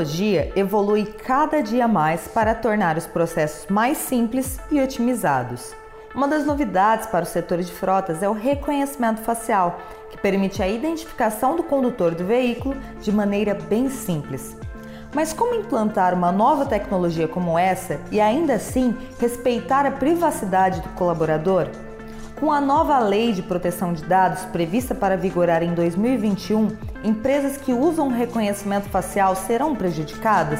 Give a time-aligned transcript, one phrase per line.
[0.00, 5.74] tecnologia evolui cada dia mais para tornar os processos mais simples e otimizados.
[6.14, 9.78] Uma das novidades para o setor de frotas é o reconhecimento facial,
[10.10, 14.56] que permite a identificação do condutor do veículo de maneira bem simples.
[15.14, 20.88] Mas como implantar uma nova tecnologia como essa e ainda assim respeitar a privacidade do
[20.90, 21.68] colaborador?
[22.40, 27.70] Com a nova lei de proteção de dados prevista para vigorar em 2021, empresas que
[27.70, 30.58] usam reconhecimento facial serão prejudicadas?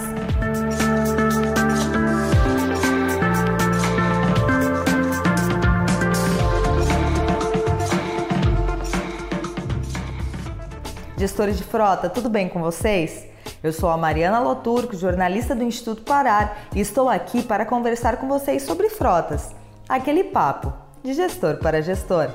[11.16, 13.24] Gestores de frota, tudo bem com vocês?
[13.62, 18.28] Eu sou a Mariana Loturco, jornalista do Instituto Parar, e estou aqui para conversar com
[18.28, 19.54] vocês sobre frotas.
[19.88, 22.28] Aquele papo de gestor para gestor.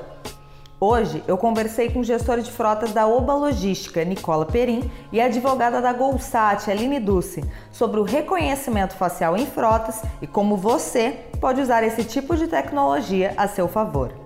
[0.78, 5.24] Hoje eu conversei com o gestor de frotas da Oba Logística, Nicola Perim, e a
[5.24, 11.62] advogada da Golsat, Aline Dulce, sobre o reconhecimento facial em frotas e como você pode
[11.62, 14.25] usar esse tipo de tecnologia a seu favor.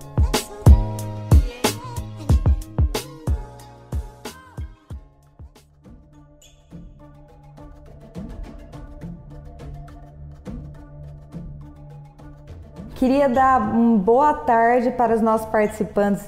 [13.01, 16.27] Queria dar uma boa tarde para os nossos participantes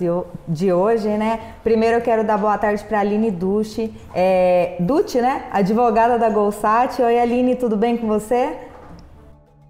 [0.48, 1.38] de hoje, né?
[1.62, 5.44] Primeiro eu quero dar boa tarde para a Aline Ducci, é, Ducci, né?
[5.52, 7.02] Advogada da Golsat.
[7.02, 8.56] Oi, Aline, tudo bem com você?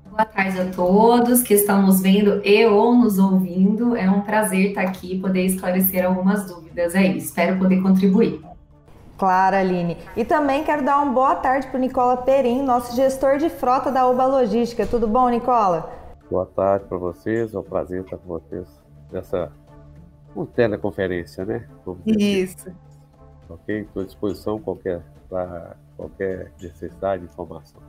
[0.08, 3.96] Boa tarde a todos que estão nos vendo e ou nos ouvindo.
[3.96, 7.18] É um prazer estar aqui e poder esclarecer algumas dúvidas aí.
[7.18, 8.40] Espero poder contribuir.
[9.18, 9.96] Claro, Aline.
[10.16, 13.90] E também quero dar uma boa tarde para o Nicola Perim, nosso gestor de frota
[13.90, 14.86] da Oba Logística.
[14.86, 16.01] Tudo bom, Nicola?
[16.32, 18.66] Boa tarde para vocês, é um prazer estar com vocês
[19.12, 19.52] nessa
[20.34, 21.68] uma teleconferência, né?
[22.06, 22.72] Isso.
[23.50, 27.82] Ok, estou à disposição qualquer, para qualquer necessidade de informação.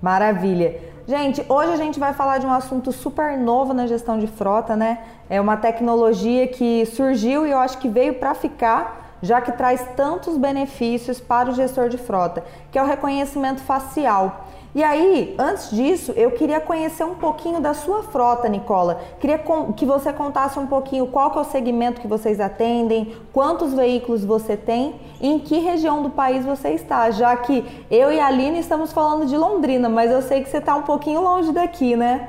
[0.00, 0.80] Maravilha.
[1.08, 4.76] Gente, hoje a gente vai falar de um assunto super novo na gestão de frota,
[4.76, 5.04] né?
[5.28, 9.84] É uma tecnologia que surgiu e eu acho que veio para ficar, já que traz
[9.96, 14.46] tantos benefícios para o gestor de frota, que é o reconhecimento facial.
[14.74, 19.00] E aí, antes disso, eu queria conhecer um pouquinho da sua frota, Nicola.
[19.18, 19.40] Queria
[19.74, 24.24] que você contasse um pouquinho qual que é o segmento que vocês atendem, quantos veículos
[24.24, 28.26] você tem e em que região do país você está, já que eu e a
[28.26, 31.96] Aline estamos falando de Londrina, mas eu sei que você está um pouquinho longe daqui,
[31.96, 32.28] né?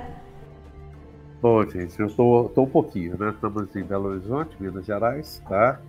[1.41, 3.29] Bom, gente, eu estou um pouquinho, né?
[3.29, 5.79] Estamos em Belo Horizonte, Minas Gerais, tá?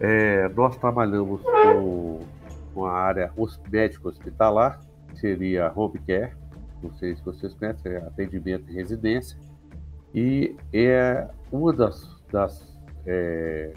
[0.00, 2.20] É, nós trabalhamos com,
[2.72, 3.32] com a área
[3.70, 4.80] médico hospitalar,
[5.14, 6.32] seria home care,
[6.82, 9.36] não sei se vocês conhecem, é atendimento em residência,
[10.14, 13.72] e é uma das, das é,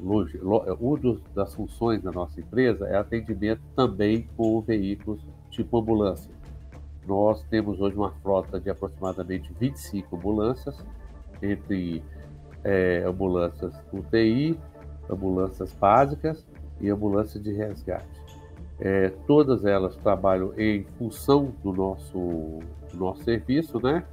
[0.00, 5.20] loja, uma das funções da nossa empresa é atendimento também com veículos
[5.50, 6.30] tipo ambulância.
[7.06, 10.84] Nós temos hoje uma frota de aproximadamente 25 ambulâncias,
[11.40, 12.02] entre
[12.64, 14.58] é, ambulâncias UTI,
[15.10, 16.46] ambulâncias básicas
[16.80, 18.06] e ambulâncias de resgate.
[18.78, 22.60] É, todas elas trabalham em função do nosso,
[22.92, 24.04] do nosso serviço, né?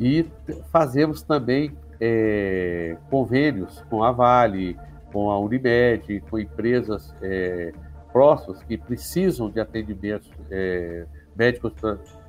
[0.00, 0.24] E
[0.70, 4.78] fazemos também é, convênios com a Vale,
[5.12, 7.72] com a Unimed, com empresas é,
[8.12, 11.04] próximas que precisam de atendimento é,
[11.36, 11.70] médico,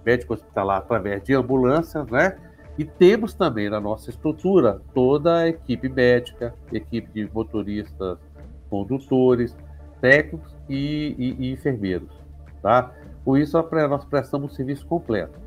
[0.06, 2.38] médico hospitalar através de ambulâncias, né?
[2.80, 8.18] E temos também na nossa estrutura toda a equipe médica, equipe de motoristas,
[8.70, 9.54] condutores,
[10.00, 12.08] técnicos e, e, e enfermeiros,
[12.62, 12.90] tá?
[13.26, 15.38] Com isso, nós prestamos serviço completo,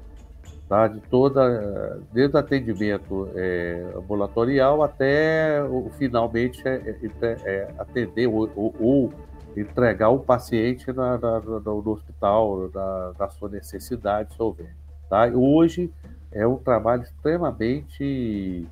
[0.68, 0.86] tá?
[0.86, 8.50] De toda, desde o atendimento é, ambulatorial até o, finalmente é, é, é atender ou,
[8.54, 9.12] ou, ou,
[9.56, 14.74] entregar o paciente na, na, no, hospital, na, na, sua necessidade, se houver,
[15.08, 15.28] tá?
[15.28, 15.90] Hoje
[16.32, 18.66] é um trabalho extremamente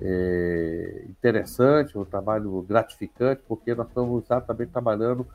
[0.00, 5.26] é, interessante, um trabalho gratificante, porque nós estamos exatamente trabalhando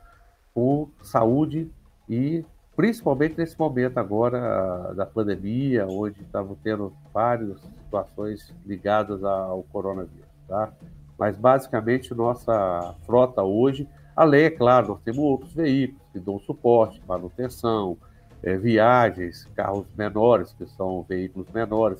[0.54, 1.70] com saúde
[2.08, 2.44] e
[2.74, 10.72] principalmente nesse momento agora da pandemia, onde estamos tendo várias situações ligadas ao coronavírus, tá?
[11.18, 17.02] Mas basicamente nossa frota hoje, além, é claro, nós temos outros veículos que dão suporte,
[17.08, 17.96] manutenção,
[18.46, 21.98] é, viagens, carros menores, que são veículos menores,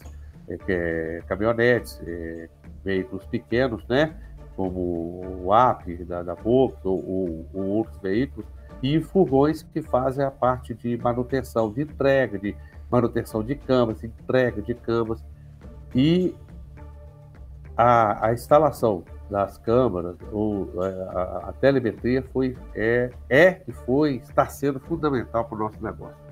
[0.48, 2.48] é, é, caminhonetes, é,
[2.84, 4.14] veículos pequenos, né?
[4.54, 8.46] Como o AP da, da Volks ou, ou, ou, outros veículos,
[8.80, 12.56] e furgões que fazem a parte de manutenção, de entrega, de
[12.88, 15.24] manutenção de camas, entrega de camas.
[15.92, 16.32] E
[17.76, 24.16] a, a instalação das câmaras, ou é, a, a, telemetria foi, é, é e foi,
[24.16, 26.25] está sendo fundamental para o nosso negócio.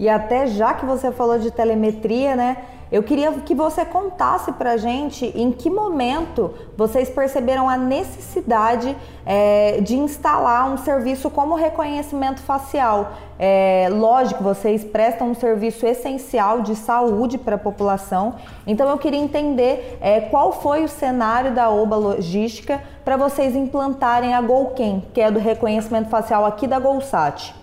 [0.00, 2.56] E até já que você falou de telemetria, né?
[2.90, 9.78] Eu queria que você contasse para gente em que momento vocês perceberam a necessidade é,
[9.82, 13.12] de instalar um serviço como reconhecimento facial.
[13.38, 18.36] É, lógico, vocês prestam um serviço essencial de saúde para a população,
[18.66, 24.32] então eu queria entender é, qual foi o cenário da OBA Logística para vocês implantarem
[24.32, 27.59] a GolQuen, que é do reconhecimento facial aqui da GolSat.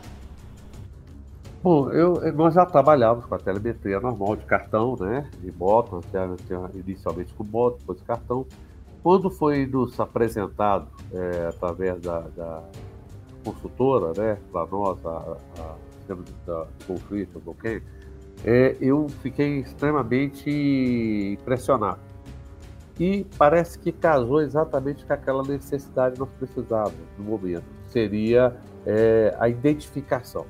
[1.63, 5.29] Bom, eu, nós já trabalhávamos com a telemetria normal de cartão, né?
[5.41, 6.01] De moto,
[6.75, 8.45] inicialmente com moto, depois cartão.
[9.01, 12.63] Quando foi nos apresentado é, através da, da,
[13.43, 15.75] consultora, né, para nós, a, a,
[16.45, 17.81] da conflito, ok?
[18.45, 20.49] É, eu fiquei extremamente
[21.39, 21.99] impressionado.
[22.99, 27.63] E parece que casou exatamente com aquela necessidade que nós precisávamos no momento.
[27.89, 28.55] Seria
[28.85, 30.45] é, a identificação.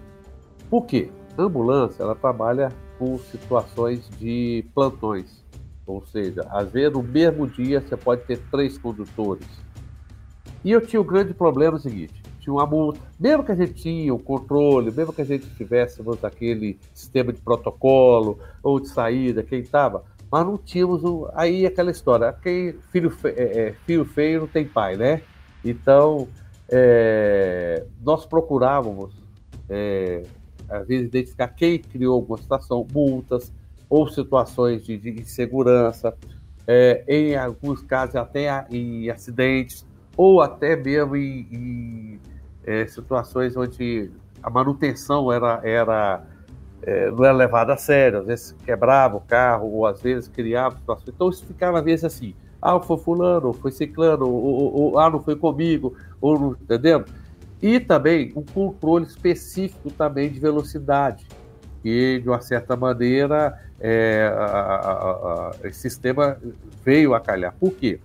[0.69, 1.09] Por quê?
[1.37, 5.43] A ambulância ela trabalha com situações de plantões,
[5.85, 9.47] ou seja, às vezes no mesmo dia você pode ter três condutores.
[10.63, 14.13] E eu tinha um grande problema seguinte: tinha uma multa, mesmo que a gente tinha
[14.13, 19.59] o controle, mesmo que a gente tivéssemos aquele sistema de protocolo ou de saída, quem
[19.59, 24.41] estava, mas não tínhamos o, aí aquela história, quem filho, fe, é, é, filho feio
[24.41, 25.21] não tem pai, né?
[25.63, 26.27] Então
[26.69, 29.13] é, nós procurávamos
[29.69, 30.23] é,
[30.69, 33.51] às vezes, identificar quem criou alguma situação, multas
[33.89, 36.13] ou situações de, de insegurança,
[36.67, 39.85] é, em alguns casos até em acidentes,
[40.15, 42.19] ou até mesmo em, em
[42.65, 44.11] é, situações onde
[44.43, 46.23] a manutenção era, era
[46.81, 50.77] é, não era levada a sério, às vezes quebrava o carro, ou às vezes criava
[50.77, 51.13] situações.
[51.15, 55.09] Então isso ficava às vezes assim, ah, foi fulano, foi ciclano, ou, ou, ou ah,
[55.09, 57.05] não foi comigo, ou não, entendeu?
[57.61, 61.25] E também um controle específico também de velocidade,
[61.81, 66.37] que de uma certa maneira é, a, a, a, esse sistema
[66.83, 67.55] veio a calhar.
[67.59, 67.99] Por quê?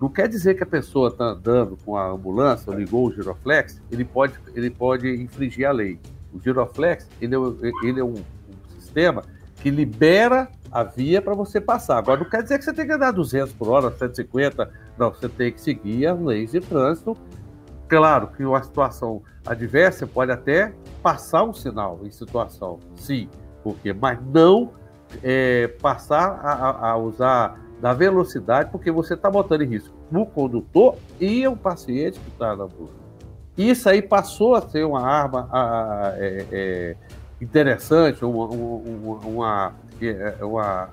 [0.00, 4.04] Não quer dizer que a pessoa está andando com a ambulância, ligou o giroflex, ele
[4.04, 5.98] pode, ele pode infringir a lei.
[6.32, 7.38] O giroflex ele é,
[7.86, 9.22] ele é um, um sistema
[9.56, 11.98] que libera a via para você passar.
[11.98, 14.70] Agora, não quer dizer que você tem que andar 200 por hora, 150.
[14.96, 17.16] Não, você tem que seguir as leis de trânsito
[17.90, 20.72] Claro que uma situação adversa pode até
[21.02, 23.28] passar um sinal em situação, sim,
[23.64, 24.70] porque, mas não
[25.24, 30.98] é, passar a, a, usar da velocidade, porque você está botando em risco o condutor
[31.18, 32.94] e o paciente que está na busca.
[33.58, 36.96] Isso aí passou a ser uma arma a, é, é,
[37.40, 39.72] interessante, uma, uma, uma,
[40.40, 40.88] uma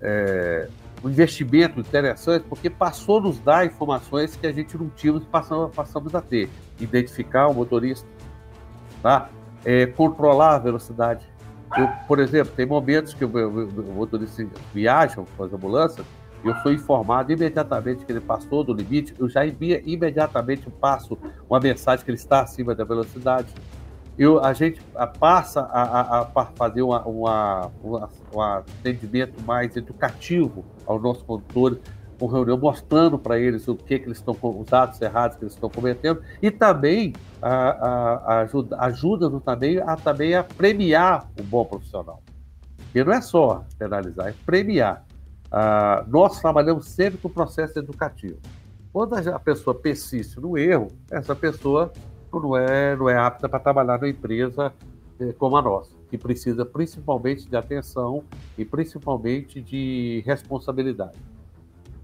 [0.00, 0.68] é,
[1.02, 5.74] um investimento interessante, porque passou a nos dar informações que a gente não tinha, passamos,
[5.74, 6.48] passamos a ter.
[6.78, 8.06] Identificar o motorista,
[9.02, 9.28] tá?
[9.64, 11.26] É, controlar a velocidade.
[11.76, 13.30] Eu, por exemplo, tem momentos que o,
[13.94, 16.06] motorista viaja com as ambulâncias,
[16.42, 21.60] eu sou informado imediatamente que ele passou do limite, eu já envia imediatamente passo uma
[21.60, 23.48] mensagem que ele está acima da velocidade
[24.18, 24.80] eu, a gente
[25.18, 31.78] passa a, a, a fazer uma, uma, uma, um atendimento mais educativo aos nossos condutores,
[32.18, 35.54] com reunião mostrando para eles o que, que eles estão, os dados errados que eles
[35.54, 42.22] estão cometendo, e também a, ajuda, ajuda também a, também a premiar o bom profissional.
[42.94, 45.04] E não é só penalizar, é premiar.
[45.50, 48.38] Ah, nós trabalhamos sempre com o processo educativo.
[48.92, 51.92] Quando a pessoa persiste no erro, essa pessoa
[52.38, 54.72] não é, não é apta para trabalhar numa empresa
[55.18, 58.22] é, como a nossa, que precisa principalmente de atenção
[58.56, 61.18] e principalmente de responsabilidade.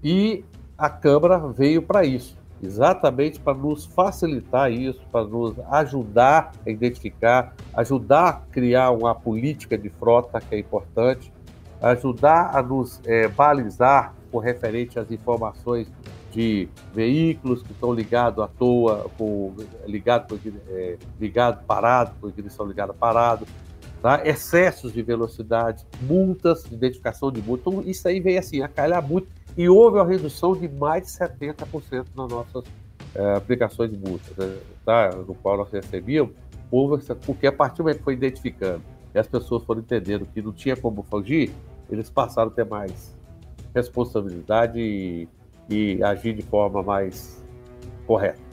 [0.03, 0.43] E
[0.77, 7.55] a Câmara veio para isso, exatamente para nos facilitar isso, para nos ajudar a identificar,
[7.73, 11.33] ajudar a criar uma política de frota que é importante,
[11.81, 15.91] ajudar a nos é, balizar com referente às informações
[16.37, 19.55] de veículos que estão ligados à toa, com,
[19.87, 20.39] ligado,
[20.69, 23.47] é, ligado parado, com ignição ligada parado,
[24.03, 24.21] tá?
[24.23, 27.73] excessos de velocidade, multas, identificação de multas.
[27.73, 29.27] Então, isso aí veio assim, a calhar muito.
[29.57, 32.63] E houve uma redução de mais de 70% nas nossas
[33.15, 34.57] é, aplicações de multas, né?
[34.85, 35.09] tá?
[35.15, 36.35] no qual nós recebíamos,
[36.69, 40.39] houve, porque a partir do momento que foi identificando e as pessoas foram entendendo que
[40.39, 41.51] não tinha como fugir,
[41.89, 43.17] eles passaram a ter mais
[43.73, 45.27] responsabilidade e
[45.69, 47.43] e agir de forma mais
[48.05, 48.47] correta.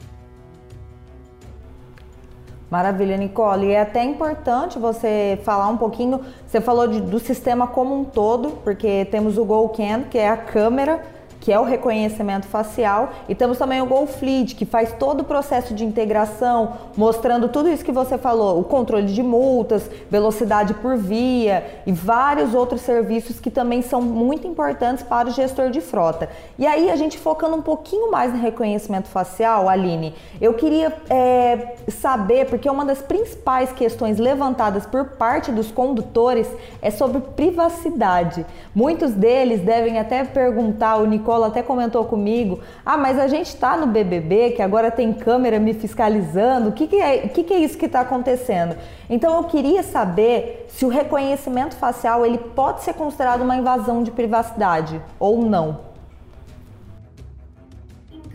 [2.69, 3.67] Maravilha, Nicole.
[3.67, 6.21] E é até importante você falar um pouquinho.
[6.45, 10.35] Você falou de, do sistema como um todo, porque temos o GoCam, que é a
[10.35, 11.01] câmera
[11.45, 15.75] que é o reconhecimento facial, e temos também o GoFleet, que faz todo o processo
[15.75, 21.63] de integração, mostrando tudo isso que você falou, o controle de multas, velocidade por via
[21.85, 26.27] e vários outros serviços que também são muito importantes para o gestor de frota.
[26.57, 31.75] E aí, a gente focando um pouquinho mais no reconhecimento facial, Aline, eu queria é,
[31.89, 36.49] saber, porque uma das principais questões levantadas por parte dos condutores
[36.81, 38.43] é sobre privacidade.
[38.73, 43.75] Muitos deles devem até perguntar, o Nicole até comentou comigo: ah, mas a gente está
[43.75, 47.57] no BBB, que agora tem câmera me fiscalizando, o que, que, é, que, que é
[47.57, 48.75] isso que está acontecendo?
[49.09, 54.11] Então eu queria saber se o reconhecimento facial ele pode ser considerado uma invasão de
[54.11, 55.95] privacidade ou não.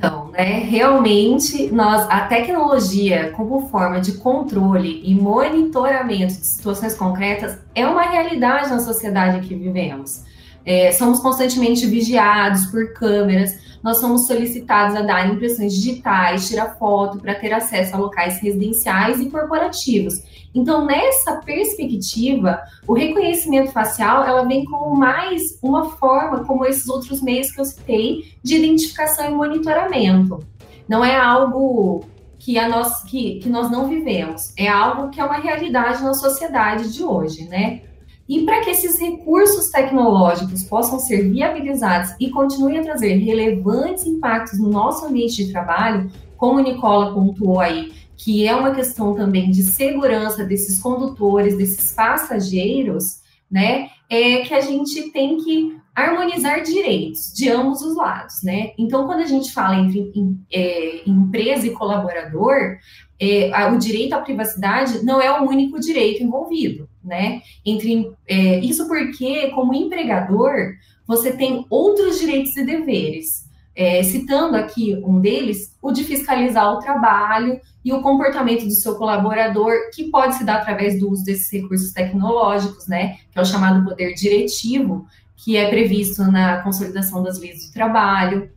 [0.00, 7.58] Então, né, realmente nós a tecnologia como forma de controle e monitoramento de situações concretas
[7.74, 10.24] é uma realidade na sociedade que vivemos.
[10.64, 17.18] É, somos constantemente vigiados por câmeras, nós somos solicitados a dar impressões digitais, tirar foto
[17.18, 20.22] para ter acesso a locais residenciais e corporativos.
[20.54, 27.22] Então, nessa perspectiva, o reconhecimento facial ela vem como mais uma forma, como esses outros
[27.22, 30.44] meios que eu citei, de identificação e monitoramento.
[30.88, 32.04] Não é algo
[32.38, 36.14] que, a nós, que, que nós não vivemos, é algo que é uma realidade na
[36.14, 37.82] sociedade de hoje, né?
[38.30, 44.56] E para que esses recursos tecnológicos possam ser viabilizados e continuem a trazer relevantes impactos
[44.60, 49.64] no nosso ambiente de trabalho, como Nicola pontuou aí, que é uma questão também de
[49.64, 53.18] segurança desses condutores, desses passageiros,
[53.50, 53.88] né?
[54.08, 58.70] É que a gente tem que harmonizar direitos de ambos os lados, né?
[58.78, 62.78] Então, quando a gente fala entre em, é, empresa e colaborador,
[63.18, 67.42] é, o direito à privacidade não é o único direito envolvido, né?
[67.64, 70.74] Entre, é, isso porque, como empregador,
[71.06, 73.48] você tem outros direitos e deveres.
[73.74, 78.96] É, citando aqui um deles, o de fiscalizar o trabalho e o comportamento do seu
[78.96, 83.18] colaborador, que pode se dar através do uso desses recursos tecnológicos, né?
[83.32, 88.50] Que é o chamado poder diretivo, que é previsto na consolidação das leis do trabalho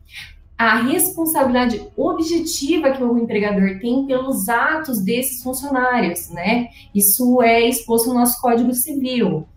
[0.58, 6.70] a responsabilidade objetiva que o empregador tem pelos atos desses funcionários, né?
[6.94, 9.48] Isso é exposto no nosso Código Civil.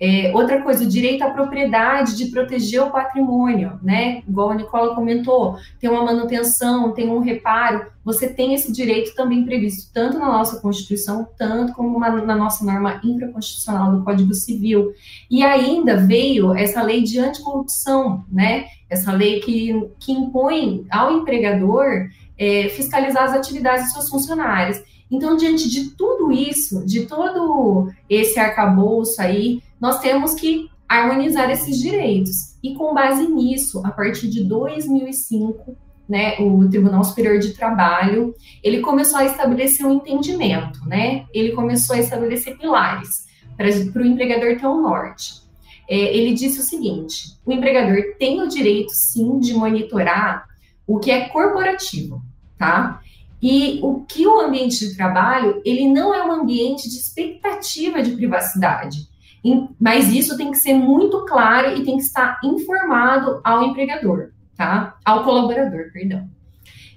[0.00, 4.22] É, outra coisa, o direito à propriedade de proteger o patrimônio, né?
[4.28, 9.44] Igual a Nicola comentou, tem uma manutenção, tem um reparo, você tem esse direito também
[9.44, 14.92] previsto tanto na nossa Constituição, tanto como na nossa norma infraconstitucional do Código Civil.
[15.30, 18.66] E ainda veio essa lei de anticorrupção, né?
[18.94, 22.08] Essa lei que, que impõe ao empregador
[22.38, 24.82] é, fiscalizar as atividades de seus funcionários.
[25.10, 31.78] Então, diante de tudo isso, de todo esse arcabouço aí, nós temos que harmonizar esses
[31.78, 32.56] direitos.
[32.62, 35.76] E com base nisso, a partir de 2005,
[36.08, 41.24] né, o Tribunal Superior de Trabalho, ele começou a estabelecer um entendimento, né?
[41.32, 45.43] Ele começou a estabelecer pilares para o empregador ter um norte.
[45.88, 50.46] É, ele disse o seguinte: o empregador tem o direito, sim, de monitorar
[50.86, 52.22] o que é corporativo,
[52.58, 53.00] tá?
[53.42, 58.12] E o que o ambiente de trabalho, ele não é um ambiente de expectativa de
[58.12, 59.06] privacidade.
[59.78, 64.96] Mas isso tem que ser muito claro e tem que estar informado ao empregador, tá?
[65.04, 66.26] Ao colaborador, perdão.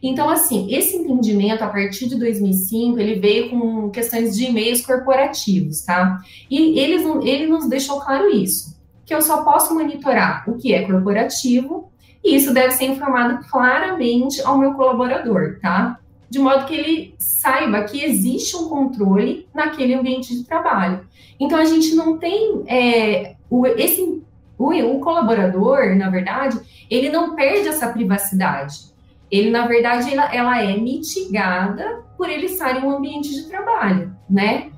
[0.02, 5.82] Então, assim, esse entendimento, a partir de 2005, ele veio com questões de e-mails corporativos,
[5.82, 6.22] tá?
[6.50, 8.77] E eles, ele nos deixou claro isso,
[9.08, 11.90] que eu só posso monitorar o que é corporativo
[12.24, 15.98] e isso deve ser informado claramente ao meu colaborador, tá?
[16.30, 21.08] De modo que ele saiba que existe um controle naquele ambiente de trabalho.
[21.40, 24.22] Então, a gente não tem é, o, esse,
[24.58, 26.60] o, o colaborador, na verdade,
[26.92, 28.88] ele não perde essa privacidade.
[29.32, 34.14] Ele, na verdade, ela, ela é mitigada por ele estar em um ambiente de trabalho,
[34.30, 34.70] né?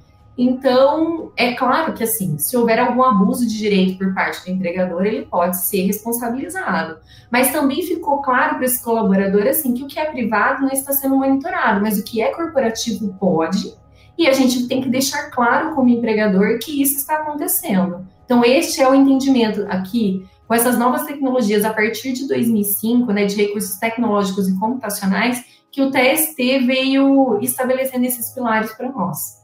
[0.42, 5.06] Então, é claro que, assim, se houver algum abuso de direito por parte do empregador,
[5.06, 6.96] ele pode ser responsabilizado.
[7.30, 10.94] Mas também ficou claro para esse colaborador, assim, que o que é privado não está
[10.94, 13.74] sendo monitorado, mas o que é corporativo pode,
[14.18, 18.08] e a gente tem que deixar claro como empregador que isso está acontecendo.
[18.24, 23.26] Então, este é o entendimento aqui, com essas novas tecnologias a partir de 2005, né,
[23.26, 29.39] de recursos tecnológicos e computacionais, que o TST veio estabelecendo esses pilares para nós.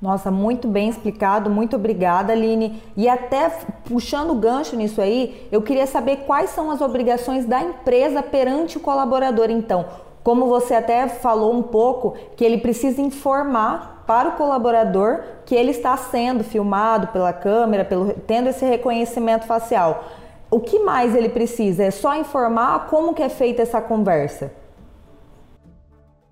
[0.00, 2.82] Nossa, muito bem explicado, muito obrigada, Aline.
[2.96, 3.50] E até
[3.84, 8.76] puxando o gancho nisso aí, eu queria saber quais são as obrigações da empresa perante
[8.76, 9.86] o colaborador, então
[10.28, 15.70] como você até falou um pouco, que ele precisa informar para o colaborador que ele
[15.70, 20.04] está sendo filmado pela câmera, pelo, tendo esse reconhecimento facial.
[20.50, 21.84] O que mais ele precisa?
[21.84, 24.52] É só informar como que é feita essa conversa?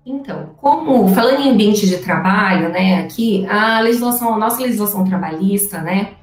[0.09, 5.81] Então, como falando em ambiente de trabalho, né, aqui a legislação, a nossa legislação trabalhista,
[5.81, 6.13] né,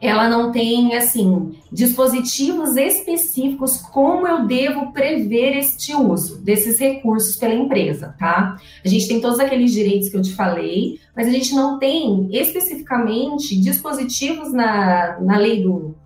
[0.00, 7.54] ela não tem assim dispositivos específicos como eu devo prever este uso desses recursos pela
[7.54, 8.56] empresa, tá?
[8.84, 12.28] A gente tem todos aqueles direitos que eu te falei, mas a gente não tem
[12.30, 15.96] especificamente dispositivos na, na lei do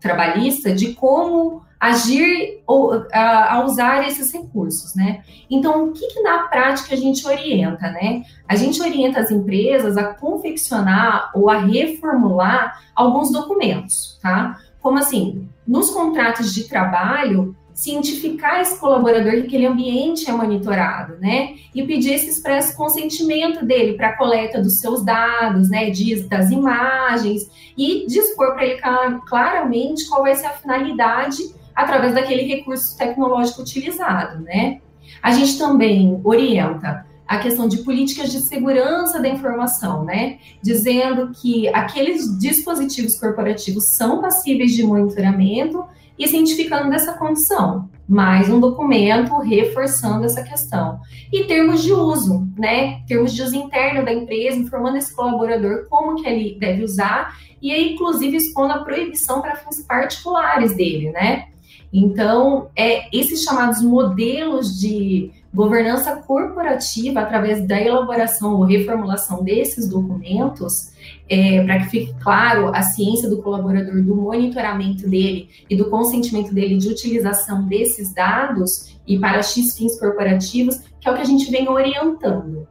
[0.00, 5.22] trabalhista de como agir ou a, a, usar esses recursos, né?
[5.48, 8.24] Então, o que, que, na prática a gente orienta, né?
[8.48, 14.58] A gente orienta as empresas a confeccionar ou a reformular alguns documentos, tá?
[14.80, 21.54] Como assim, nos contratos de trabalho, cientificar esse colaborador que aquele ambiente é monitorado, né?
[21.72, 25.92] E pedir esse expresso consentimento dele para a coleta dos seus dados, né?
[26.28, 28.80] das imagens e dispor para ele
[29.28, 34.80] claramente qual vai ser a finalidade através daquele recurso tecnológico utilizado, né?
[35.22, 40.38] A gente também orienta a questão de políticas de segurança da informação, né?
[40.60, 45.84] Dizendo que aqueles dispositivos corporativos são passíveis de monitoramento
[46.18, 47.88] e cientificando dessa condição.
[48.08, 50.98] Mais um documento reforçando essa questão.
[51.32, 53.02] E termos de uso, né?
[53.06, 57.70] Termos de uso interno da empresa, informando esse colaborador como que ele deve usar e
[57.70, 61.48] aí, inclusive, expondo a proibição para fins particulares dele, né?
[61.92, 70.92] Então, é, esses chamados modelos de governança corporativa, através da elaboração ou reformulação desses documentos,
[71.28, 76.52] é, para que fique claro a ciência do colaborador, do monitoramento dele e do consentimento
[76.52, 81.26] dele de utilização desses dados e para X fins corporativos, que é o que a
[81.26, 82.68] gente vem orientando.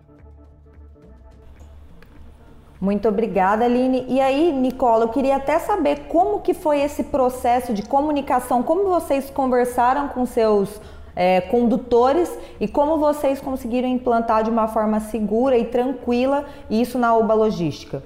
[2.80, 4.06] Muito obrigada, Aline.
[4.08, 8.86] E aí, Nicola, eu queria até saber como que foi esse processo de comunicação, como
[8.86, 10.80] vocês conversaram com seus
[11.16, 17.16] é, condutores e como vocês conseguiram implantar de uma forma segura e tranquila isso na
[17.16, 18.04] UBA Logística.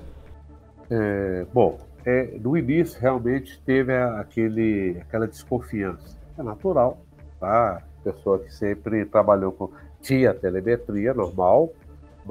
[0.89, 6.17] É, bom, é, no início realmente teve aquele, aquela desconfiança.
[6.37, 6.97] É natural,
[7.39, 7.81] tá?
[8.03, 9.69] Pessoa que sempre trabalhou com.
[10.01, 11.71] Tinha telemetria normal,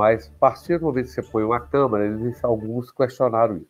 [0.01, 3.67] mas a partir do momento que você põe uma câmera, eles, alguns questionaram isso.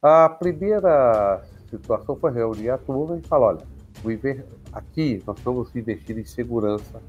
[0.00, 6.24] A primeira situação foi reunir a turma e falar: olha, aqui nós estamos investindo em
[6.24, 7.02] segurança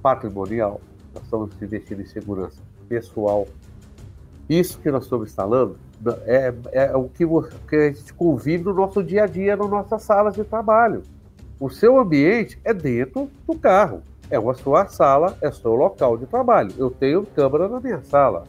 [0.00, 0.80] patrimonial,
[1.12, 3.46] nós estamos investindo em segurança pessoal.
[4.48, 5.78] Isso que nós estamos instalando
[6.24, 7.26] é, é o que,
[7.68, 11.02] que a gente convive no nosso dia a dia, nas nossas salas de trabalho.
[11.60, 16.26] O seu ambiente é dentro do carro é a sua sala, é seu local de
[16.26, 16.72] trabalho.
[16.76, 18.44] Eu tenho câmera na minha sala.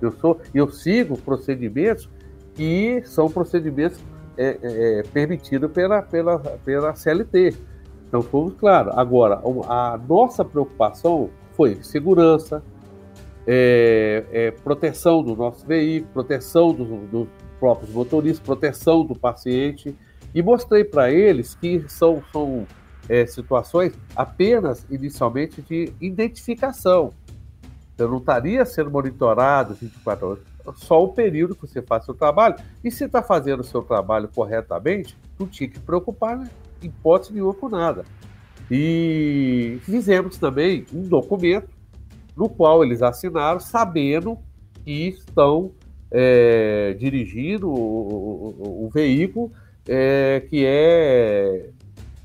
[0.00, 2.08] Eu sou, eu sigo procedimentos
[2.54, 3.98] que são procedimentos
[4.36, 7.56] é, é, é permitidos pela, pela, pela CLT.
[8.08, 8.90] Então, fomos claro.
[8.94, 12.62] Agora, a nossa preocupação foi segurança,
[13.46, 19.96] é, é, proteção do nosso veículo, proteção dos do próprios motoristas, proteção do paciente.
[20.34, 22.66] E mostrei para eles que são, são
[23.08, 27.12] é, situações apenas inicialmente de identificação.
[27.98, 30.42] Eu não estaria sendo monitorado 24 horas,
[30.76, 32.56] só o período que você faz seu trabalho.
[32.82, 36.50] E se está fazendo o seu trabalho corretamente, não tinha que preocupar, né?
[36.82, 38.04] hipótese nenhuma com nada.
[38.70, 41.68] E fizemos também um documento
[42.36, 44.38] no qual eles assinaram, sabendo
[44.84, 45.72] que estão
[46.10, 49.52] é, dirigindo o, o, o veículo
[49.86, 51.70] é, que é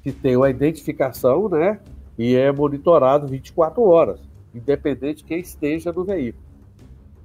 [0.08, 1.82] que tem uma identificação, né?
[2.18, 4.22] E é monitorado 24 horas,
[4.56, 6.46] independente de quem esteja no veículo.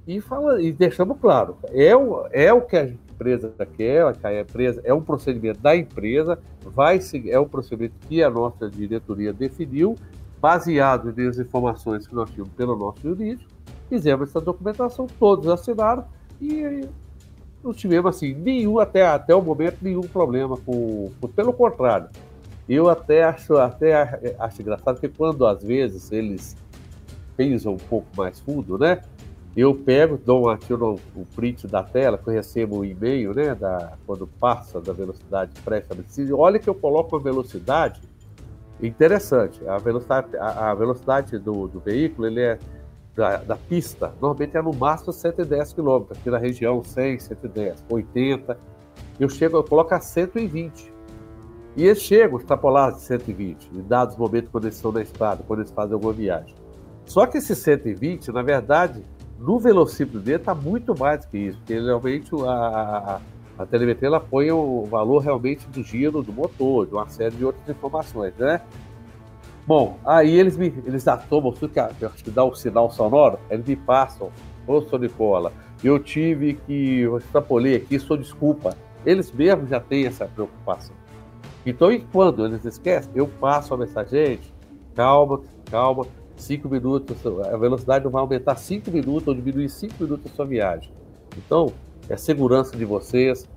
[0.05, 4.41] E, fala, e deixamos claro, é o, é o que a empresa quer, que a
[4.41, 9.95] empresa é um procedimento da empresa, vai é um procedimento que a nossa diretoria definiu,
[10.41, 13.49] baseado nas informações que nós tínhamos pelo nosso jurídico,
[13.87, 16.03] fizemos essa documentação, todos assinaram
[16.41, 16.85] e
[17.63, 22.09] não tivemos assim nenhum até até o momento nenhum problema com, com pelo contrário
[22.67, 26.55] eu até acho, até acho engraçado que quando às vezes eles
[27.35, 29.01] pensam um pouco mais fundo, né?
[29.55, 33.33] Eu pego, dou uma, tiro um print da tela, que eu recebo o um e-mail,
[33.35, 33.53] né?
[33.53, 36.35] Da, quando passa da velocidade pré-estabelecida.
[36.35, 38.01] Olha que eu coloco a velocidade
[38.81, 39.65] interessante.
[39.67, 42.59] A velocidade, a, a velocidade do, do, veículo, ele é
[43.15, 48.57] da, da, pista, normalmente é no máximo 110 km, aqui na região 100, 110, 80.
[49.19, 50.92] Eu chego, eu coloco a 120.
[51.75, 55.61] E eles chegam extrapolar de 120, em dados momentos quando eles estão na estrada, quando
[55.61, 56.53] eles fazem alguma viagem.
[57.05, 59.03] Só que esse 120, na verdade,
[59.39, 63.19] no velocímetro dele está muito mais que isso, porque realmente a,
[63.57, 67.35] a, a telemetria ela põe o valor realmente do giro do motor, de uma série
[67.35, 68.61] de outras informações, né?
[69.65, 73.75] Bom, aí eles me eles tomam, que acho que dá o sinal sonoro, eles me
[73.75, 74.29] passam,
[74.67, 74.99] ô Sr.
[74.99, 75.51] Nicola,
[75.83, 78.75] eu tive que, eu extrapolei aqui, sou desculpa.
[79.05, 80.95] Eles mesmos já têm essa preocupação.
[81.65, 84.53] Então, e quando eles esquecem, eu passo a mensagem, gente,
[84.95, 90.31] calma, calma, cinco minutos, a velocidade não vai aumentar cinco minutos ou diminuir cinco minutos
[90.31, 90.91] a sua viagem.
[91.37, 91.71] Então,
[92.09, 93.47] é segurança de vocês,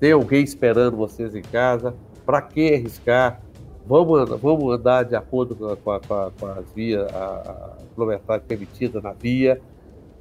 [0.00, 3.40] tem alguém esperando vocês em casa, para que arriscar?
[3.86, 7.76] Vamos, vamos andar de acordo com, com, a, com as vias, a,
[8.28, 9.60] a permitida na via.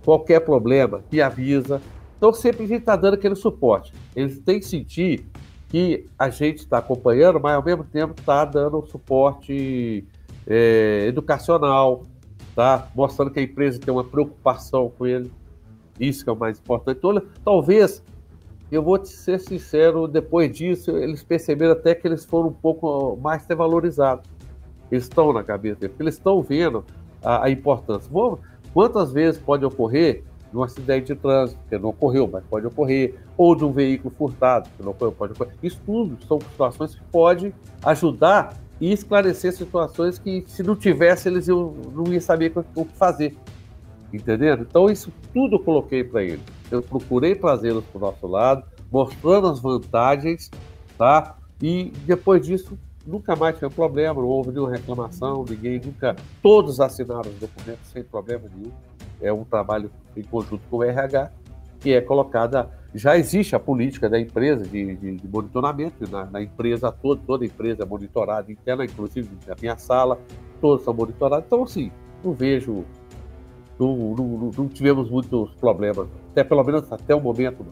[0.04, 1.82] Qualquer problema, me avisa.
[2.18, 3.94] Então, sempre a gente está dando aquele suporte.
[4.16, 5.26] Eles têm que sentir
[5.72, 10.06] que a gente está acompanhando, mas ao mesmo tempo está dando suporte
[10.46, 12.04] é, educacional,
[12.54, 12.90] tá?
[12.94, 15.32] mostrando que a empresa tem uma preocupação com ele.
[15.98, 16.98] Isso que é o mais importante.
[16.98, 18.04] Então, talvez,
[18.70, 23.18] eu vou te ser sincero, depois disso, eles perceberam até que eles foram um pouco
[23.22, 24.30] mais valorizados.
[24.92, 26.84] Eles estão na cabeça deles, eles estão vendo
[27.24, 28.10] a, a importância.
[28.12, 28.42] Vamos,
[28.74, 33.56] quantas vezes pode ocorrer num acidente de trânsito, que não ocorreu, mas pode ocorrer, ou
[33.56, 35.54] de um veículo furtado, que não ocorreu, pode ocorrer.
[35.64, 41.48] Isso tudo são situações que podem ajudar e esclarecer situações que, se não tivesse, eles
[41.48, 43.38] iam, não iam saber o que fazer.
[44.12, 44.66] Entendendo?
[44.68, 46.42] Então, isso tudo eu coloquei para eles.
[46.70, 50.50] Eu procurei trazê-los para o nosso lado, mostrando as vantagens,
[50.98, 51.38] tá?
[51.62, 56.16] E depois disso, nunca mais tinha problema, não houve nenhuma reclamação, ninguém nunca.
[56.42, 58.72] Todos assinaram os documentos sem problema nenhum.
[59.22, 61.32] É um trabalho em conjunto com o RH,
[61.80, 66.42] que é colocada já existe a política da empresa de, de, de monitoramento, na, na,
[66.42, 70.20] empresa toda, toda empresa é monitorada interna, inclusive na minha sala,
[70.60, 71.46] todos são monitorados.
[71.46, 71.90] Então, assim,
[72.24, 72.84] não vejo,
[73.80, 77.66] não, não, não tivemos muitos problemas, até pelo menos até o momento.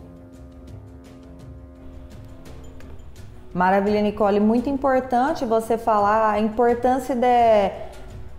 [3.54, 4.40] Maravilha, Nicole.
[4.40, 7.89] Muito importante você falar a importância de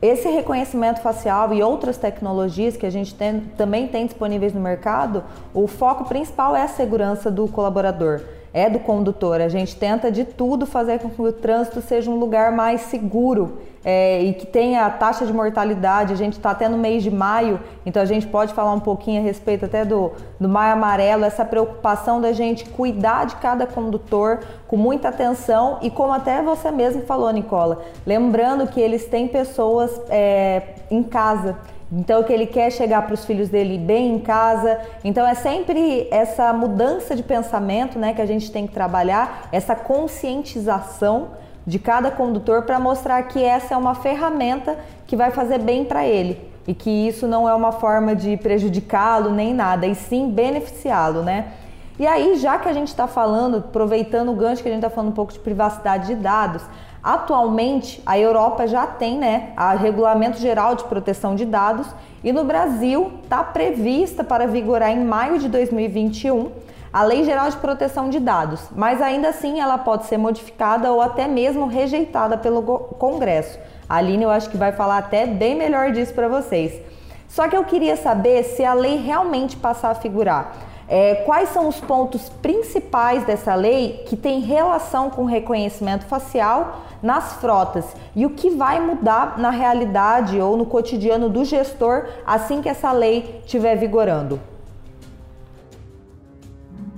[0.02, 5.22] esse reconhecimento facial e outras tecnologias que a gente tem, também tem disponíveis no mercado,
[5.52, 9.40] o foco principal é a segurança do colaborador é do condutor.
[9.40, 13.58] A gente tenta de tudo fazer com que o trânsito seja um lugar mais seguro
[13.84, 16.12] é, e que tenha a taxa de mortalidade.
[16.12, 19.20] A gente está até no mês de maio, então a gente pode falar um pouquinho
[19.20, 24.40] a respeito até do, do maio amarelo, essa preocupação da gente cuidar de cada condutor
[24.66, 30.00] com muita atenção e como até você mesmo falou, Nicola, lembrando que eles têm pessoas
[30.08, 31.56] é, em casa
[31.92, 34.78] então, que ele quer chegar para os filhos dele bem em casa.
[35.02, 39.74] Então, é sempre essa mudança de pensamento né, que a gente tem que trabalhar, essa
[39.74, 41.30] conscientização
[41.66, 46.06] de cada condutor para mostrar que essa é uma ferramenta que vai fazer bem para
[46.06, 51.22] ele e que isso não é uma forma de prejudicá-lo nem nada, e sim beneficiá-lo,
[51.22, 51.52] né?
[51.98, 54.88] E aí, já que a gente está falando, aproveitando o gancho que a gente está
[54.88, 56.62] falando um pouco de privacidade de dados,
[57.02, 61.86] Atualmente, a Europa já tem né, a Regulamento Geral de Proteção de Dados
[62.22, 66.50] e no Brasil está prevista para vigorar em maio de 2021
[66.92, 71.00] a Lei Geral de Proteção de Dados, mas ainda assim ela pode ser modificada ou
[71.00, 73.58] até mesmo rejeitada pelo Congresso.
[73.88, 76.80] A Aline eu acho que vai falar até bem melhor disso para vocês.
[77.28, 80.52] Só que eu queria saber se a lei realmente passar a figurar.
[80.92, 87.34] É, quais são os pontos principais dessa lei que tem relação com reconhecimento facial nas
[87.34, 92.68] frotas e o que vai mudar na realidade ou no cotidiano do gestor assim que
[92.68, 94.40] essa lei estiver vigorando?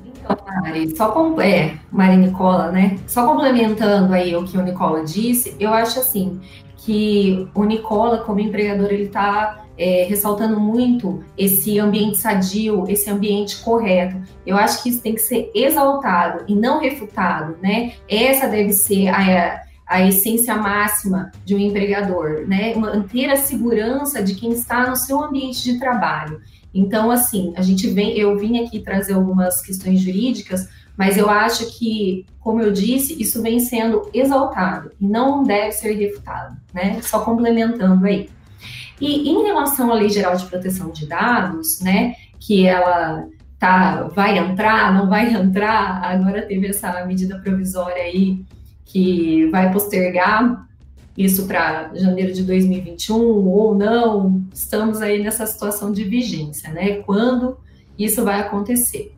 [0.06, 2.98] Então, Mari, só com, é, Mari Nicola, né?
[3.06, 6.40] Só complementando aí o que o Nicola disse, eu acho assim
[6.78, 13.58] que o Nicola, como empregador, ele está é, ressaltando muito esse ambiente sadio, esse ambiente
[13.60, 14.16] correto.
[14.46, 17.92] Eu acho que isso tem que ser exaltado e não refutado, né?
[18.08, 22.74] Essa deve ser a, a essência máxima de um empregador, né?
[22.74, 26.40] Manter a segurança de quem está no seu ambiente de trabalho.
[26.74, 31.78] Então, assim, a gente vem, eu vim aqui trazer algumas questões jurídicas, mas eu acho
[31.78, 37.00] que, como eu disse, isso vem sendo exaltado e não deve ser refutado, né?
[37.02, 38.28] Só complementando aí.
[39.02, 43.26] E em relação à Lei Geral de Proteção de Dados, né, que ela
[43.58, 48.44] tá, vai entrar, não vai entrar, agora teve essa medida provisória aí
[48.84, 50.68] que vai postergar
[51.18, 56.98] isso para janeiro de 2021 ou não, estamos aí nessa situação de vigência, né?
[56.98, 57.58] Quando
[57.98, 59.12] isso vai acontecer.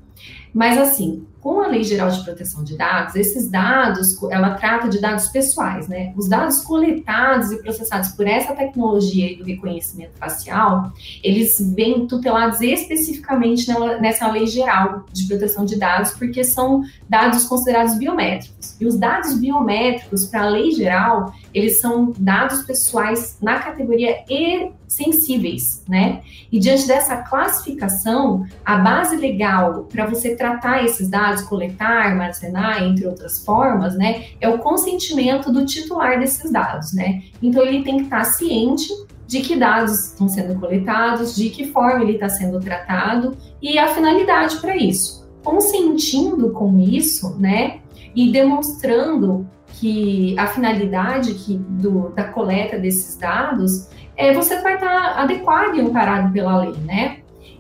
[0.55, 4.99] Mas assim, com a Lei Geral de Proteção de Dados, esses dados, ela trata de
[4.99, 6.11] dados pessoais, né?
[6.17, 10.91] Os dados coletados e processados por essa tecnologia do reconhecimento facial,
[11.23, 13.67] eles vêm tutelados especificamente
[14.01, 18.81] nessa Lei Geral de Proteção de Dados, porque são dados considerados biométricos.
[18.81, 24.73] E os dados biométricos, para a Lei Geral, eles são dados pessoais na categoria e
[24.89, 26.21] sensíveis, né?
[26.51, 33.07] E diante dessa classificação, a base legal para você tratar esses dados, coletar, armazenar, entre
[33.07, 37.23] outras formas, né, é o consentimento do titular desses dados, né?
[37.41, 38.89] Então ele tem que estar ciente
[39.27, 43.89] de que dados estão sendo coletados, de que forma ele está sendo tratado e a
[43.89, 45.25] finalidade para isso.
[45.43, 47.79] Consentindo com isso, né,
[48.15, 49.47] e demonstrando
[49.81, 55.81] que a finalidade que do, da coleta desses dados é, você vai estar adequado e
[55.81, 57.19] amparado pela lei, né?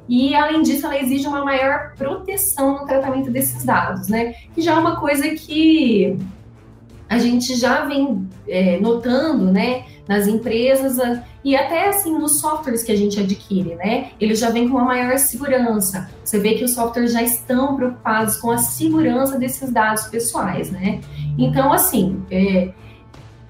[0.08, 4.34] E, além disso, ela exige uma maior proteção no tratamento desses dados, né?
[4.54, 6.16] Que já é uma coisa que
[7.08, 9.84] a gente já vem é, notando, né?
[10.06, 10.98] Nas empresas
[11.42, 14.10] e até assim nos softwares que a gente adquire, né?
[14.20, 16.10] Eles já vêm com uma maior segurança.
[16.22, 21.00] Você vê que os softwares já estão preocupados com a segurança desses dados pessoais, né?
[21.38, 22.70] Então, assim, é,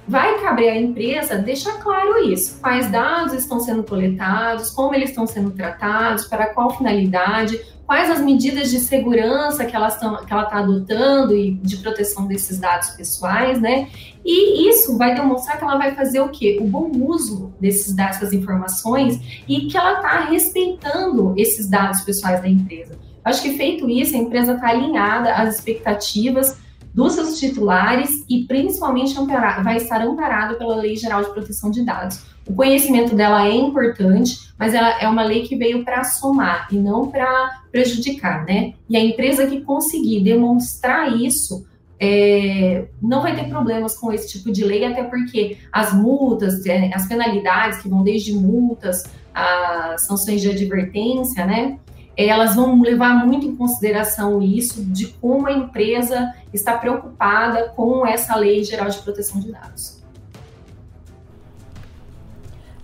[0.06, 5.26] vai caber à empresa deixar claro isso, quais dados estão sendo coletados, como eles estão
[5.26, 10.44] sendo tratados, para qual finalidade, quais as medidas de segurança que, elas tão, que ela
[10.44, 13.88] está adotando e de proteção desses dados pessoais, né?
[14.24, 16.58] E isso vai demonstrar que ela vai fazer o quê?
[16.60, 22.48] O bom uso desses dessas informações e que ela está respeitando esses dados pessoais da
[22.48, 22.98] empresa.
[23.22, 26.58] Acho que feito isso, a empresa está alinhada às expectativas
[26.92, 29.14] dos seus titulares e principalmente
[29.62, 32.33] vai estar amparado pela Lei Geral de Proteção de Dados.
[32.46, 36.76] O conhecimento dela é importante, mas ela é uma lei que veio para somar e
[36.76, 38.74] não para prejudicar, né?
[38.88, 41.66] E a empresa que conseguir demonstrar isso
[41.98, 46.90] é, não vai ter problemas com esse tipo de lei, até porque as multas, é,
[46.94, 49.04] as penalidades que vão desde multas
[49.35, 51.78] a sanções de advertência, né?
[52.16, 58.37] elas vão levar muito em consideração isso, de como a empresa está preocupada com essa
[58.37, 59.93] lei geral de proteção de dados.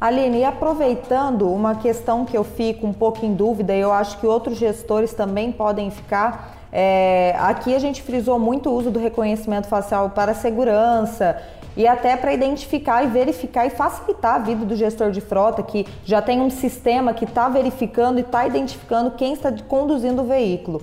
[0.00, 4.26] Aline, e aproveitando uma questão que eu fico um pouco em dúvida, eu acho que
[4.26, 9.68] outros gestores também podem ficar, é, aqui a gente frisou muito o uso do reconhecimento
[9.68, 11.36] facial para segurança
[11.76, 15.86] e até para identificar e verificar e facilitar a vida do gestor de frota que
[16.02, 20.80] já tem um sistema que está verificando e está identificando quem está conduzindo o veículo.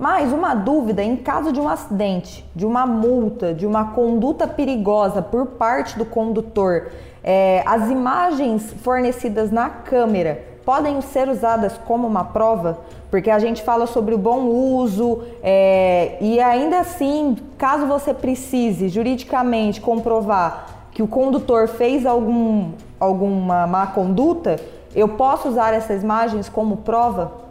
[0.00, 5.20] Mas uma dúvida, em caso de um acidente, de uma multa, de uma conduta perigosa
[5.20, 6.86] por parte do condutor,
[7.22, 12.78] é, as imagens fornecidas na câmera podem ser usadas como uma prova?
[13.10, 18.88] Porque a gente fala sobre o bom uso é, e ainda assim, caso você precise
[18.88, 24.56] juridicamente comprovar que o condutor fez algum, alguma má conduta,
[24.94, 27.49] eu posso usar essas imagens como prova?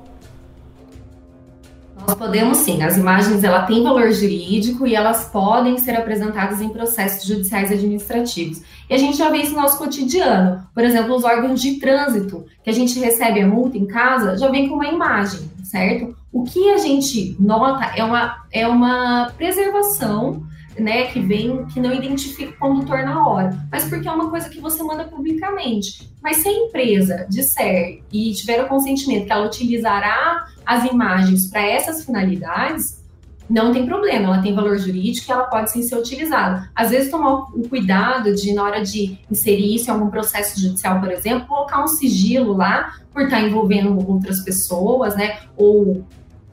[2.16, 2.82] Podemos sim.
[2.84, 8.62] As imagens ela têm valor jurídico e elas podem ser apresentadas em processos judiciais administrativos.
[8.90, 10.64] E a gente já vê isso no nosso cotidiano.
[10.74, 14.50] Por exemplo, os órgãos de trânsito, que a gente recebe a multa em casa, já
[14.50, 16.16] vem com uma imagem, certo?
[16.32, 20.44] O que a gente nota é uma, é uma preservação
[20.80, 24.50] né, que vem, que não identifica o condutor na hora, mas porque é uma coisa
[24.50, 26.10] que você manda publicamente.
[26.22, 31.62] Mas se a empresa disser e tiver o consentimento que ela utilizará as imagens para
[31.62, 33.00] essas finalidades,
[33.50, 36.70] não tem problema, ela tem valor jurídico e ela pode sim ser utilizada.
[36.76, 41.00] Às vezes, tomar o cuidado de, na hora de inserir isso em algum processo judicial,
[41.00, 45.40] por exemplo, colocar um sigilo lá, por estar envolvendo outras pessoas, né?
[45.58, 46.06] Ou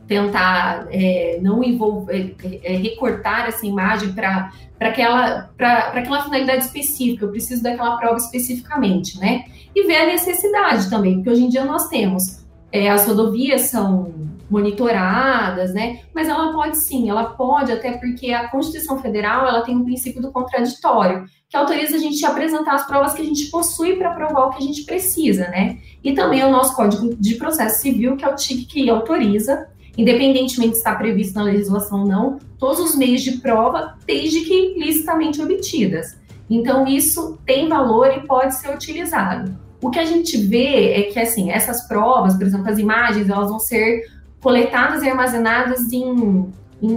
[0.06, 7.30] tentar é, não envolver, é, é, recortar essa imagem para aquela, aquela finalidade específica, eu
[7.30, 9.44] preciso daquela prova especificamente, né?
[9.74, 14.12] E ver a necessidade também, porque hoje em dia nós temos é, as rodovias são
[14.48, 16.00] monitoradas, né?
[16.14, 20.22] Mas ela pode sim, ela pode, até porque a Constituição Federal ela tem um princípio
[20.22, 24.14] do contraditório, que autoriza a gente a apresentar as provas que a gente possui para
[24.14, 25.78] provar o que a gente precisa, né?
[26.02, 30.72] E também o nosso Código de Processo Civil, que é o TIC que autoriza independentemente
[30.72, 35.40] de estar previsto na legislação ou não, todos os meios de prova, desde que licitamente
[35.40, 36.16] obtidas.
[36.48, 39.56] Então, isso tem valor e pode ser utilizado.
[39.82, 43.50] O que a gente vê é que, assim, essas provas, por exemplo, as imagens, elas
[43.50, 44.06] vão ser
[44.40, 46.94] coletadas e armazenadas em, em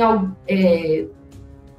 [0.47, 1.05] é,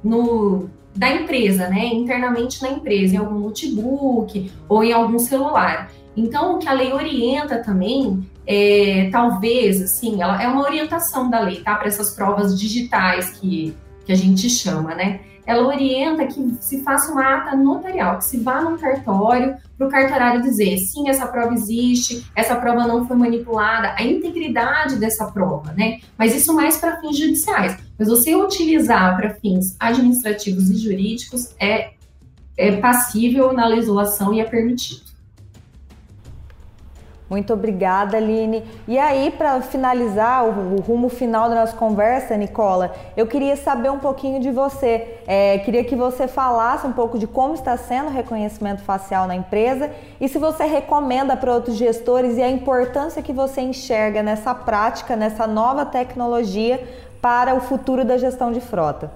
[0.03, 1.85] no, da empresa, né?
[1.85, 5.91] Internamente na empresa, em algum notebook ou em algum celular.
[6.15, 11.39] Então, o que a lei orienta também é, talvez, assim, ela é uma orientação da
[11.39, 11.75] lei, tá?
[11.75, 13.75] Para essas provas digitais que,
[14.05, 15.21] que a gente chama, né?
[15.45, 19.89] Ela orienta que se faça uma ata notarial, que se vá num cartório para o
[19.89, 25.73] cartorário dizer sim, essa prova existe, essa prova não foi manipulada, a integridade dessa prova,
[25.73, 25.99] né?
[26.17, 27.77] Mas isso mais para fins judiciais.
[27.97, 31.91] Mas você utilizar para fins administrativos e jurídicos é,
[32.55, 35.10] é passível na legislação e é permitido.
[37.31, 38.61] Muito obrigada, Aline.
[38.85, 43.89] E aí, para finalizar o, o, rumo final da nossa conversa, Nicola, eu queria saber
[43.89, 45.17] um pouquinho de você.
[45.25, 49.35] É, queria que você falasse um pouco de como está sendo o reconhecimento facial na
[49.37, 49.89] empresa
[50.19, 55.15] e se você recomenda para outros gestores e a importância que você enxerga nessa prática,
[55.15, 56.85] nessa nova tecnologia
[57.21, 59.09] para o futuro da gestão de frota.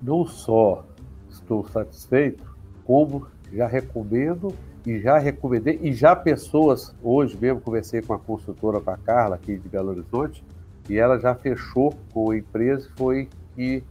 [0.00, 0.84] Não só
[1.28, 2.44] estou satisfeito,
[2.84, 8.80] como já recomendo e já recomendei, e já pessoas, hoje mesmo conversei com a consultora,
[8.80, 10.44] com a Carla, aqui de Belo Horizonte,
[10.88, 13.82] e ela já fechou com a empresa, foi que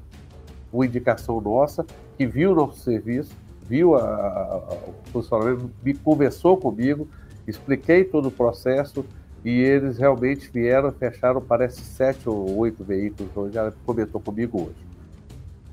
[0.71, 1.85] uma indicação nossa,
[2.17, 3.31] que viu o nosso serviço,
[3.67, 7.07] viu a, a, o funcionamento, me conversou comigo,
[7.47, 9.05] expliquei todo o processo,
[9.43, 14.85] e eles realmente vieram, fecharam, parece, sete ou oito veículos, hoje ela comentou comigo hoje.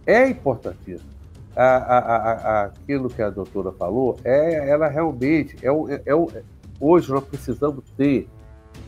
[0.06, 1.17] É importantíssimo
[1.58, 6.42] a, a, a, aquilo que a doutora falou, é, ela realmente é, é, é
[6.80, 8.28] hoje nós precisamos ter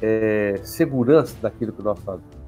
[0.00, 2.40] é, segurança daquilo que nós fazemos.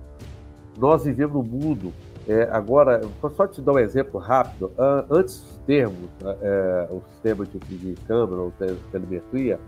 [0.78, 1.92] Nós vivemos no mundo
[2.28, 3.00] é, agora,
[3.36, 4.70] só te dar um exemplo rápido.
[5.10, 6.08] Antes dos termos,
[6.40, 8.52] é, o sistema de, de câmera ou
[8.92, 9.58] telemetria,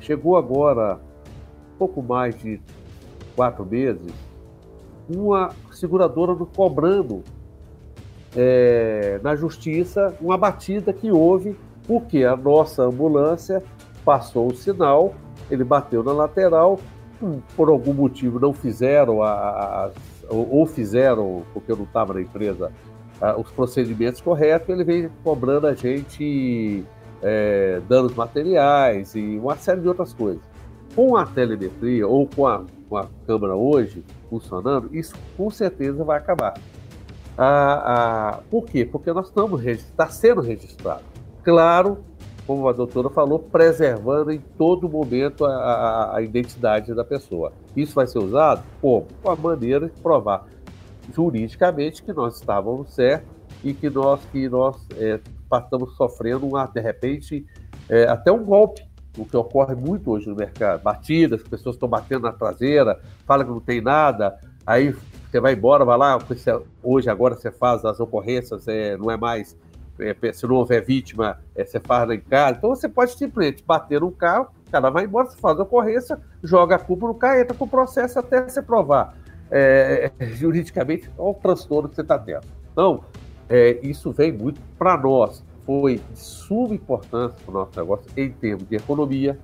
[0.00, 1.00] chegou agora,
[1.76, 2.60] pouco mais de
[3.34, 4.12] quatro meses,
[5.08, 7.24] uma seguradora cobrando
[8.36, 13.62] é, na justiça uma batida que houve porque a nossa ambulância
[14.04, 15.14] passou o sinal,
[15.50, 16.78] ele bateu na lateral,
[17.22, 19.90] hum, por algum motivo não fizeram a, a,
[20.28, 22.70] ou fizeram, porque eu não estava na empresa,
[23.20, 26.84] a, os procedimentos corretos, ele vem cobrando a gente
[27.22, 30.42] é, danos materiais e uma série de outras coisas.
[30.94, 36.18] Com a telemetria ou com a, com a câmera hoje funcionando, isso com certeza vai
[36.18, 36.54] acabar.
[37.40, 38.84] Ah, ah, por quê?
[38.84, 41.04] Porque nós estamos está sendo registrado.
[41.44, 42.04] Claro,
[42.44, 47.52] como a doutora falou, preservando em todo momento a, a, a, identidade da pessoa.
[47.76, 49.06] Isso vai ser usado como?
[49.22, 50.46] Com a maneira de provar
[51.14, 53.28] juridicamente que nós estávamos certos
[53.62, 55.20] e que nós que nós é,
[55.52, 57.46] estamos sofrendo uma, de repente
[57.88, 58.82] é, até um golpe,
[59.16, 60.82] o que ocorre muito hoje no mercado.
[60.82, 64.94] Batidas, as pessoas estão batendo na traseira, falam que não tem nada, aí
[65.30, 66.18] você vai embora, vai lá,
[66.82, 69.56] hoje, agora você faz as ocorrências, é, não é mais,
[70.00, 72.56] é, se não houver vítima, é, você faz em casa.
[72.56, 76.18] Então você pode simplesmente bater no carro, o cara vai embora, você faz a ocorrência,
[76.42, 79.14] joga a culpa no carro, entra com o processo até você provar
[79.50, 82.46] é, juridicamente o transtorno que você está tendo.
[82.72, 83.04] Então,
[83.48, 88.30] é, isso vem muito para nós, foi de suma importância para o nosso negócio em
[88.30, 89.38] termos de economia,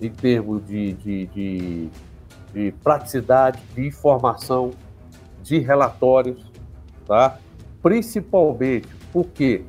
[0.00, 1.90] em termos de, de, de,
[2.52, 4.70] de praticidade, de informação,
[5.46, 6.50] de relatórios,
[7.06, 7.38] tá?
[7.82, 9.62] principalmente porque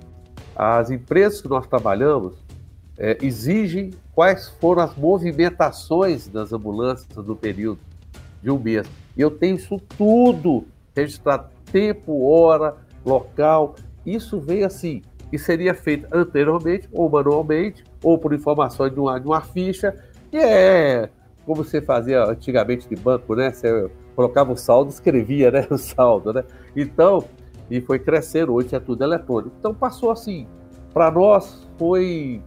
[0.55, 2.33] as empresas que nós trabalhamos
[2.97, 7.79] é, exigem quais foram as movimentações das ambulâncias no período
[8.41, 8.87] de um mês.
[9.15, 13.75] E eu tenho isso tudo registrado, tempo, hora, local.
[14.03, 19.27] Isso veio assim, e seria feito anteriormente, ou manualmente, ou por informações de uma, de
[19.27, 19.95] uma ficha,
[20.31, 21.09] que é
[21.45, 23.51] como você fazia antigamente de banco, né?
[23.51, 26.43] Você colocava o saldo, escrevia né, o saldo, né?
[26.75, 27.23] Então,
[27.69, 29.55] e foi crescendo, hoje é tudo eletrônico.
[29.59, 30.47] Então passou assim,
[30.91, 32.41] para nós foi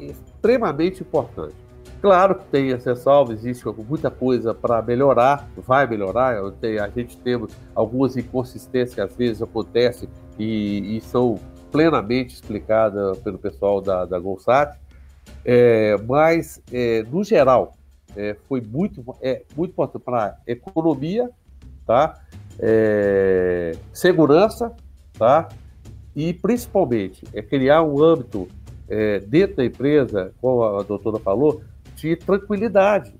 [0.00, 1.54] extremamente importante.
[2.00, 6.36] Claro que tem essa salva, existe muita coisa para melhorar, vai melhorar.
[6.82, 11.38] A gente temos algumas inconsistências que às vezes acontecem e, e são
[11.70, 14.76] plenamente explicadas pelo pessoal da, da Golsat,
[15.44, 17.75] é, mas é, no geral
[18.16, 21.30] é, foi muito, é, muito importante para economia,
[21.86, 22.20] tá?
[22.58, 24.72] É, segurança,
[25.18, 25.48] tá?
[26.14, 28.48] E principalmente é criar um âmbito
[28.88, 31.62] é, dentro da empresa, como a doutora falou,
[31.94, 33.14] de tranquilidade.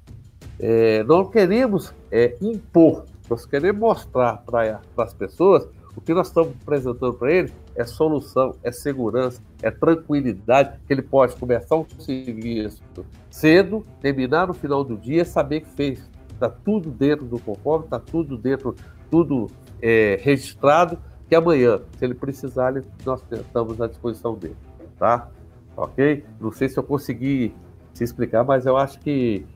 [0.58, 6.52] É, não queremos é, impor, nós queremos mostrar para as pessoas o que nós estamos
[6.62, 12.82] apresentando para eles é solução, é segurança, é tranquilidade, que ele pode começar um serviço
[13.30, 16.08] cedo, terminar no final do dia, saber que fez.
[16.32, 18.76] Está tudo dentro do conforme, está tudo dentro,
[19.10, 22.74] tudo é, registrado, que amanhã, se ele precisar,
[23.04, 24.56] nós estamos à disposição dele.
[24.98, 25.28] Tá?
[25.76, 26.24] Ok?
[26.38, 27.54] Não sei se eu consegui
[27.94, 29.46] se explicar, mas eu acho que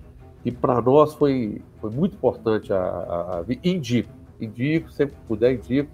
[0.45, 4.11] e para nós foi, foi muito importante a, a, a, indico,
[4.41, 5.91] indico, sempre que puder, indico.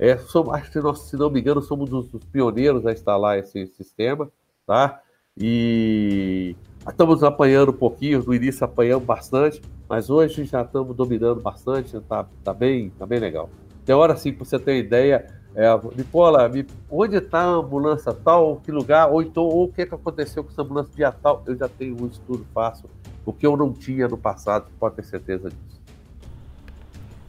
[0.00, 3.38] É, somos, acho que nós, se não me engano, somos dos, dos pioneiros a instalar
[3.38, 4.32] esse sistema,
[4.66, 4.98] tá?
[5.36, 6.56] E
[6.88, 12.26] estamos apanhando um pouquinho, no início apanhamos bastante, mas hoje já estamos dominando bastante, está
[12.42, 13.50] tá bem, tá bem legal.
[13.84, 18.56] Tem hora assim, para você ter ideia, é, Nicola, me, onde está a ambulância tal,
[18.56, 21.54] que lugar, ou então, ou o que, que aconteceu com essa ambulância dia tal, eu
[21.54, 22.88] já tenho um estudo fácil,
[23.26, 25.79] o que eu não tinha no passado, pode ter certeza disso.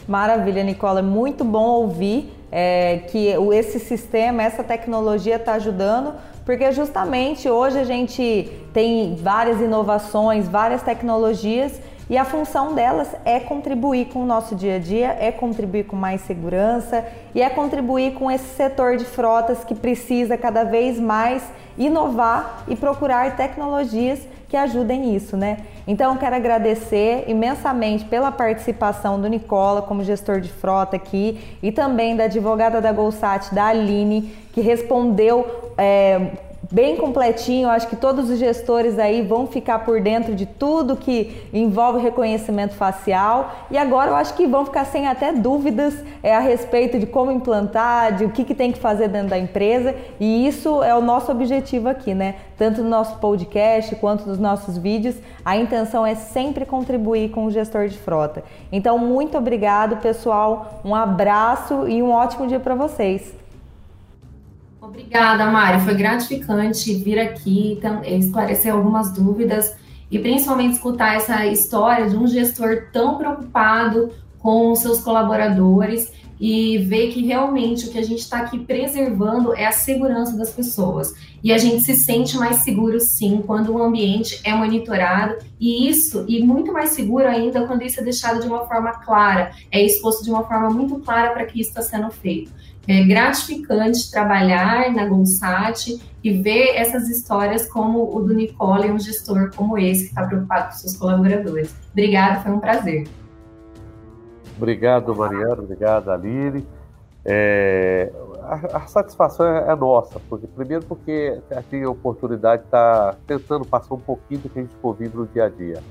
[0.08, 6.14] Maravilha, Nicola, é muito bom ouvir é, que esse sistema, essa tecnologia está ajudando,
[6.46, 11.80] porque justamente hoje a gente tem várias inovações, várias tecnologias
[12.10, 15.96] e a função delas é contribuir com o nosso dia a dia, é contribuir com
[15.96, 21.42] mais segurança e é contribuir com esse setor de frotas que precisa cada vez mais
[21.78, 24.20] inovar e procurar tecnologias
[24.52, 25.60] que ajudem isso, né?
[25.88, 32.18] Então, quero agradecer imensamente pela participação do Nicola como gestor de frota aqui e também
[32.18, 36.32] da advogada da Golsat, da Aline, que respondeu é,
[36.72, 37.70] bem completinho.
[37.70, 42.74] Acho que todos os gestores aí vão ficar por dentro de tudo que envolve reconhecimento
[42.76, 43.54] facial.
[43.70, 45.94] E agora eu acho que vão ficar sem até dúvidas
[46.24, 49.38] é, a respeito de como implantar, de o que, que tem que fazer dentro da
[49.38, 49.94] empresa.
[50.20, 52.36] E isso é o nosso objetivo aqui, né?
[52.58, 55.16] Tanto no nosso podcast quanto nos nossos vídeos.
[55.44, 58.44] A intenção é sempre contribuir com o gestor de frota.
[58.72, 60.82] Então, muito obrigado, pessoal.
[60.86, 63.41] Um abraço e um ótimo dia para vocês.
[64.92, 65.80] Obrigada, Mário.
[65.80, 69.74] Foi gratificante vir aqui esclarecer algumas dúvidas
[70.12, 77.14] e principalmente escutar essa história de um gestor tão preocupado com seus colaboradores e ver
[77.14, 81.14] que realmente o que a gente está aqui preservando é a segurança das pessoas.
[81.42, 86.26] E a gente se sente mais seguro, sim, quando o ambiente é monitorado, e isso,
[86.28, 90.24] e muito mais seguro ainda quando isso é deixado de uma forma clara, é exposto
[90.24, 92.52] de uma forma muito clara para que isso está sendo feito.
[92.88, 99.52] É gratificante trabalhar na Gonsat e ver essas histórias como o do Nicole, um gestor
[99.56, 101.76] como esse, que está preocupado com seus colaboradores.
[101.92, 103.08] Obrigada, foi um prazer.
[104.58, 105.62] Obrigado, Mariana.
[105.62, 106.66] Obrigado, Aline.
[107.24, 108.12] É,
[108.42, 113.18] a, a, satisfação é, é, nossa, porque primeiro porque tem a oportunidade de estar tá
[113.28, 115.84] tentando passar um pouquinho do que a gente convive no dia a dia,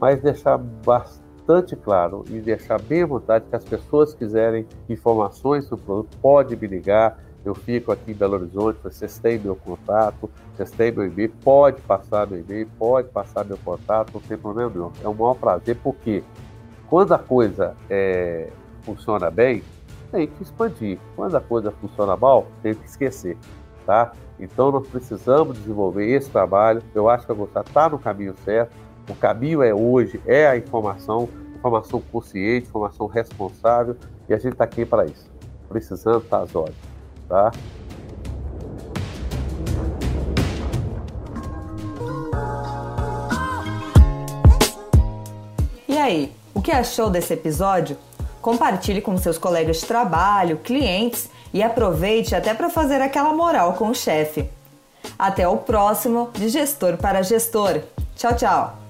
[0.00, 5.64] mas deixar bastante bastante claro e deixar bem à vontade que as pessoas quiserem informações
[5.64, 7.18] sobre o produto, pode me ligar.
[7.42, 11.80] Eu fico aqui em Belo Horizonte, vocês têm meu contato, vocês têm meu e-mail, pode
[11.80, 14.92] passar meu e-mail, pode passar meu contato, não tem problema nenhum.
[15.02, 16.22] É um maior prazer, porque
[16.86, 18.50] quando a coisa é,
[18.82, 19.62] funciona bem,
[20.12, 20.98] tem que expandir.
[21.16, 23.38] Quando a coisa funciona mal, tem que esquecer,
[23.86, 24.12] tá?
[24.38, 26.82] Então nós precisamos desenvolver esse trabalho.
[26.94, 30.56] Eu acho que a Gostar está no caminho certo o caminho é hoje, é a
[30.56, 33.96] informação, informação consciente, informação responsável,
[34.28, 35.28] e a gente está aqui para isso.
[35.68, 36.74] Precisando, tá às horas,
[37.28, 37.50] tá?
[45.86, 47.96] E aí, o que achou desse episódio?
[48.40, 53.88] Compartilhe com seus colegas de trabalho, clientes e aproveite até para fazer aquela moral com
[53.88, 54.48] o chefe.
[55.18, 57.80] Até o próximo de Gestor para Gestor.
[58.14, 58.87] Tchau, tchau!